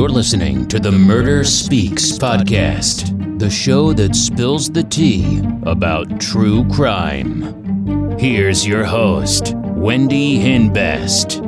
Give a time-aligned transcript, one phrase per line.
[0.00, 6.66] You're listening to the Murder Speaks podcast, the show that spills the tea about true
[6.70, 8.18] crime.
[8.18, 11.42] Here's your host, Wendy Hinbest.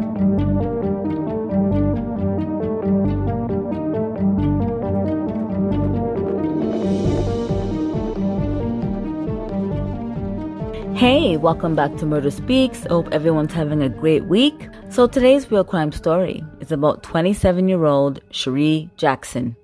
[10.94, 12.84] Hey, welcome back to Murder Speaks.
[12.84, 14.68] Hope everyone's having a great week.
[14.90, 19.56] So today's real crime story is about 27 year old Sheree Jackson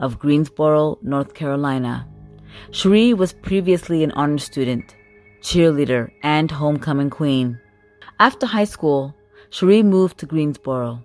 [0.00, 2.08] of Greensboro, North Carolina.
[2.70, 4.96] Sheree was previously an honor student,
[5.42, 7.60] cheerleader, and homecoming queen.
[8.18, 9.14] After high school,
[9.50, 11.04] Sheree moved to Greensboro.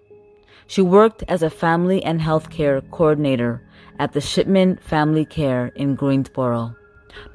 [0.67, 3.61] She worked as a family and healthcare coordinator
[3.99, 6.73] at the Shipman Family Care in Greensboro.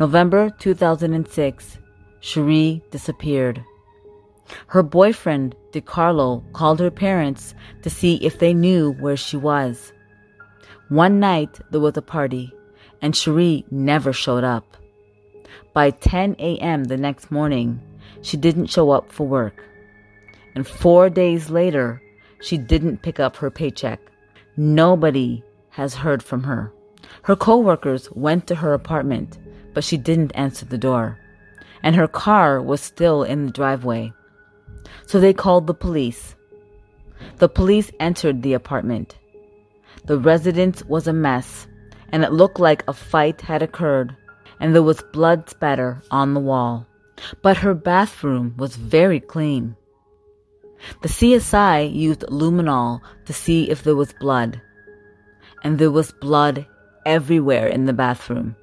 [0.00, 1.78] November 2006,
[2.22, 3.62] Sheree disappeared.
[4.76, 9.90] Her boyfriend, DeCarlo, called her parents to see if they knew where she was.
[10.90, 12.52] One night there was a party,
[13.01, 14.76] and Cherie never showed up.
[15.73, 16.84] By 10 a.m.
[16.84, 17.80] the next morning,
[18.20, 19.64] she didn't show up for work.
[20.54, 22.02] And four days later,
[22.42, 23.98] she didn't pick up her paycheck.
[24.58, 26.70] Nobody has heard from her.
[27.23, 29.38] Her coworkers went to her apartment,
[29.73, 31.18] but she didn't answer the door
[31.82, 34.12] and her car was still in the driveway.
[35.06, 36.34] So they called the police.
[37.38, 39.16] The police entered the apartment.
[40.04, 41.66] The residence was a mess,
[42.12, 44.16] and it looked like a fight had occurred,
[44.60, 46.87] and there was blood spatter on the wall.
[47.42, 49.76] But her bathroom was very clean.
[51.02, 54.60] The CSI used luminol to see if there was blood,
[55.64, 56.66] and there was blood
[57.07, 58.57] everywhere in the bathroom.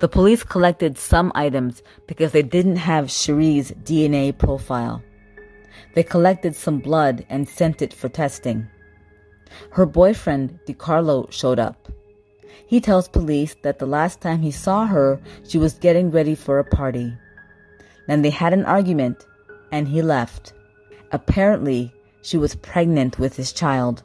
[0.00, 5.02] The police collected some items because they didn't have Cherie's DNA profile.
[5.98, 8.68] They collected some blood and sent it for testing.
[9.72, 11.88] Her boyfriend, DeCarlo, showed up.
[12.68, 16.60] He tells police that the last time he saw her, she was getting ready for
[16.60, 17.12] a party.
[18.06, 19.26] Then they had an argument,
[19.72, 20.52] and he left.
[21.10, 21.92] Apparently,
[22.22, 24.04] she was pregnant with his child.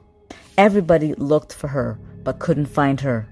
[0.57, 3.29] Everybody looked for her, but couldn't find her.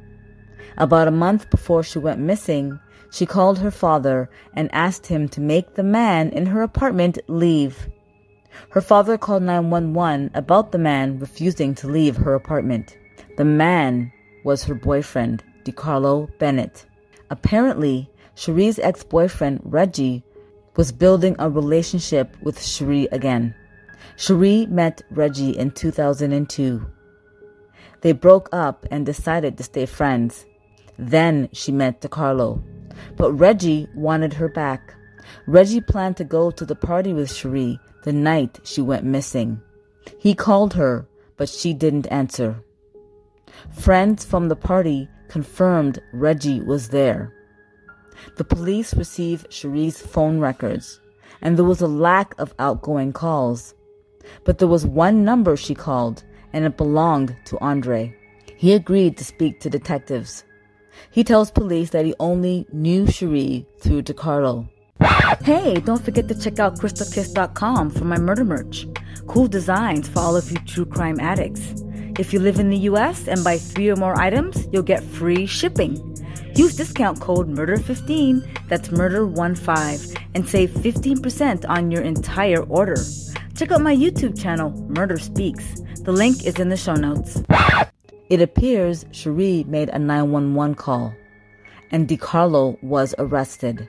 [0.78, 2.80] About a month before she went missing,
[3.12, 7.90] she called her father and asked him to make the man in her apartment leave.
[8.70, 12.98] Her father called 911 about the man refusing to leave her apartment.
[13.38, 14.12] The man
[14.44, 16.86] was her boyfriend, DeCarlo Bennett.
[17.30, 20.24] Apparently, Sheree's ex-boyfriend, Reggie,
[20.76, 23.54] was building a relationship with Sheree again.
[24.18, 26.86] Sheree met Reggie in 2002.
[28.02, 30.46] They broke up and decided to stay friends.
[30.98, 32.64] Then she met DiCarlo.
[33.16, 34.96] But Reggie wanted her back.
[35.46, 39.62] Reggie planned to go to the party with Sheree the night she went missing.
[40.20, 41.08] He called her,
[41.38, 42.64] but she didn't answer.
[43.72, 47.34] Friends from the party confirmed Reggie was there.
[48.38, 51.00] The police received Cherie's phone records,
[51.42, 53.74] and there was a lack of outgoing calls.
[54.44, 56.24] But there was one number she called,
[56.54, 58.16] and it belonged to Andre.
[58.56, 60.44] He agreed to speak to detectives.
[61.10, 64.70] He tells police that he only knew Cherie through DeCarlo.
[65.40, 68.86] Hey, don't forget to check out crystalkiss.com for my murder merch.
[69.28, 71.74] Cool designs for all of you true crime addicts.
[72.20, 75.46] If you live in the US and buy three or more items, you'll get free
[75.48, 75.96] shipping.
[76.56, 82.98] Use discount code MURDER15, that's MURDER15, and save 15% on your entire order.
[83.56, 85.82] Check out my YouTube channel, Murder Speaks.
[86.02, 87.42] The link is in the show notes.
[88.30, 91.14] It appears Sheree made a 911 call
[91.92, 93.88] and DeCarlo was arrested.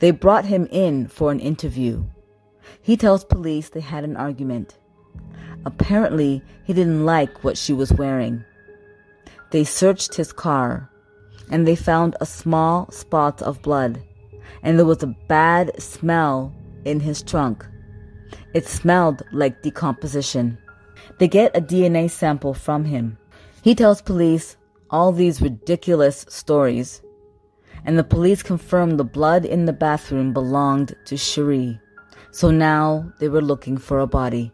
[0.00, 2.04] They brought him in for an interview.
[2.80, 4.78] He tells police they had an argument.
[5.64, 8.44] Apparently, he didn't like what she was wearing.
[9.50, 10.90] They searched his car
[11.50, 14.02] and they found a small spot of blood
[14.62, 16.52] and there was a bad smell
[16.84, 17.66] in his trunk.
[18.54, 20.58] It smelled like decomposition.
[21.18, 23.18] They get a DNA sample from him.
[23.62, 24.56] He tells police
[24.90, 27.02] all these ridiculous stories,
[27.84, 31.78] and the police confirmed the blood in the bathroom belonged to Sheree.
[32.30, 34.52] So now they were looking for a body.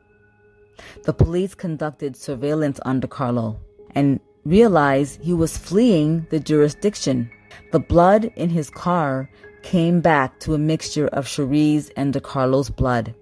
[1.05, 3.59] The police conducted surveillance on DeCarlo
[3.94, 7.31] and realized he was fleeing the jurisdiction.
[7.73, 9.31] The blood in his car
[9.62, 13.15] came back to a mixture of Sheree's and DeCarlo's blood.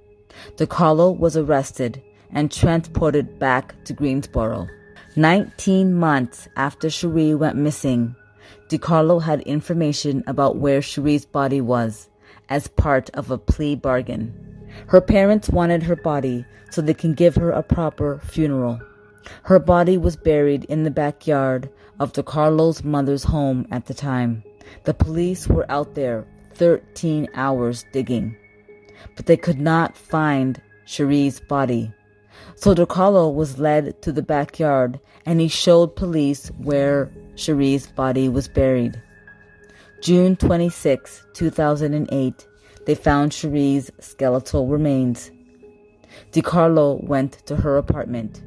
[0.56, 2.02] DeCarlo was arrested
[2.32, 4.68] and transported back to Greensboro.
[5.16, 8.14] 19 months after Sheree went missing,
[8.68, 12.08] DeCarlo had information about where Cherie's body was
[12.48, 14.32] as part of a plea bargain.
[14.86, 18.80] Her parents wanted her body so they can give her a proper funeral.
[19.42, 24.42] Her body was buried in the backyard of DeCarlo's mother's home at the time.
[24.84, 28.36] The police were out there 13 hours digging,
[29.16, 31.92] but they could not find Cherie's body.
[32.54, 38.48] So DeCarlo was led to the backyard and he showed police where Cherie's body was
[38.48, 39.00] buried.
[40.00, 42.46] June 26, 2008,
[42.86, 45.30] they found Cherie's skeletal remains.
[46.32, 48.42] DeCarlo went to her apartment.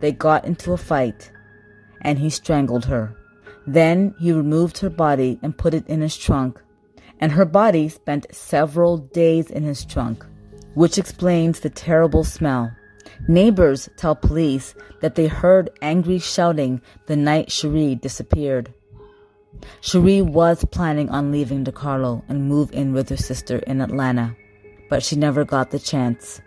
[0.00, 1.30] They got into a fight
[2.02, 3.16] and he strangled her.
[3.66, 6.62] Then he removed her body and put it in his trunk,
[7.18, 10.24] and her body spent several days in his trunk,
[10.74, 12.70] which explains the terrible smell.
[13.28, 18.72] Neighbors tell police that they heard angry shouting the night Cherie disappeared.
[19.80, 24.36] Cherie was planning on leaving DeCarlo and move in with her sister in Atlanta,
[24.90, 26.40] but she never got the chance.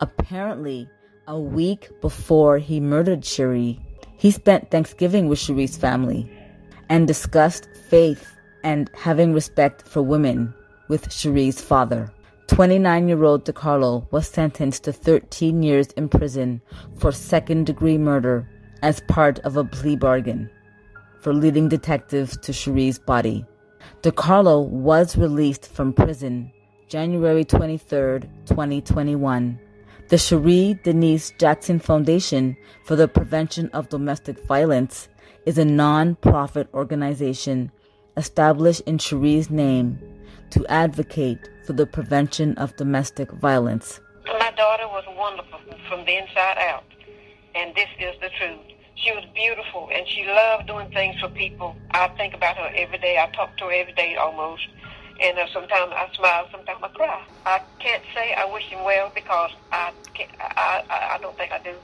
[0.00, 0.88] Apparently,
[1.26, 3.80] a week before he murdered Cherie,
[4.16, 6.30] he spent Thanksgiving with Cherie's family
[6.88, 8.34] and discussed faith
[8.64, 10.52] and having respect for women
[10.88, 12.12] with Cherie's father.
[12.48, 16.60] 29 year old DeCarlo was sentenced to 13 years in prison
[16.98, 18.48] for second degree murder
[18.82, 20.50] as part of a plea bargain
[21.20, 23.44] for leading detectives to Cherie's body.
[24.02, 26.52] DeCarlo was released from prison
[26.88, 29.58] January 23, 2021
[30.08, 35.06] the Cherie Denise Jackson Foundation for the Prevention of Domestic Violence
[35.44, 37.70] is a non-profit organization
[38.16, 39.98] established in Cherie's name
[40.48, 44.00] to advocate for the prevention of domestic violence.
[44.24, 46.84] My daughter was wonderful from the inside out,
[47.54, 48.64] and this is the truth.
[48.96, 51.76] She was beautiful, and she loved doing things for people.
[51.90, 53.18] I think about her every day.
[53.18, 54.66] I talk to her every day almost.
[55.20, 57.22] And uh, sometimes I smile, sometimes I cry.
[57.44, 61.52] I can't say I wish him well because I can't, I, I, I don't think
[61.52, 61.74] I do.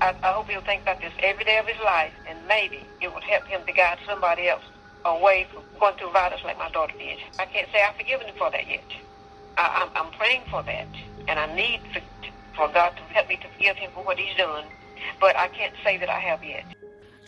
[0.00, 3.12] I, I hope he'll think about this every day of his life, and maybe it
[3.12, 4.64] would help him to guide somebody else
[5.06, 7.18] away from going through violence like my daughter did.
[7.38, 8.84] I can't say I've forgiven for that yet.
[9.56, 10.88] I, I'm, I'm praying for that,
[11.28, 12.00] and I need for,
[12.56, 14.64] for God to help me to forgive him for what he's done,
[15.20, 16.64] but I can't say that I have yet.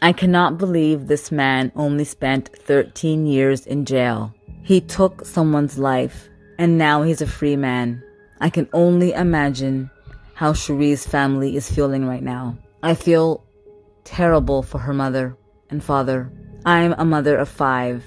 [0.00, 4.32] I cannot believe this man only spent 13 years in jail.
[4.62, 6.28] He took someone's life,
[6.58, 8.02] and now he's a free man.
[8.40, 9.90] I can only imagine
[10.34, 12.56] how Cherie's family is feeling right now.
[12.82, 13.44] I feel
[14.04, 15.36] terrible for her mother
[15.68, 16.30] and father.
[16.68, 18.04] I'm a mother of five,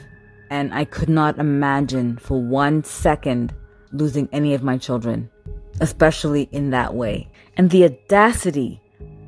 [0.51, 3.55] and I could not imagine for one second
[3.91, 5.31] losing any of my children,
[5.79, 7.27] especially in that way.
[7.57, 8.79] And the audacity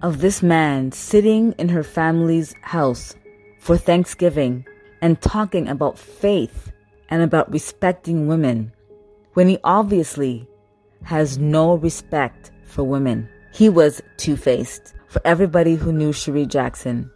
[0.03, 3.15] of this man sitting in her family's house
[3.59, 4.67] for Thanksgiving
[5.01, 6.71] and talking about faith
[7.09, 8.71] and about respecting women
[9.33, 10.47] when he obviously
[11.05, 13.27] has no respect for women.
[13.51, 14.93] He was two faced.
[15.07, 17.09] For everybody who knew Cherie Jackson,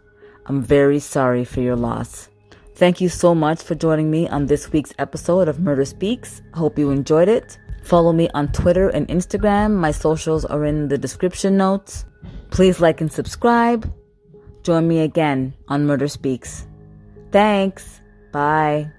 [0.48, 2.28] I'm very sorry for your loss.
[2.74, 6.42] Thank you so much for joining me on this week's episode of Murder Speaks.
[6.54, 7.58] Hope you enjoyed it.
[7.82, 9.74] Follow me on Twitter and Instagram.
[9.74, 12.04] My socials are in the description notes.
[12.50, 13.92] Please like and subscribe.
[14.62, 16.66] Join me again on Murder Speaks.
[17.30, 18.00] Thanks.
[18.32, 18.90] Bye.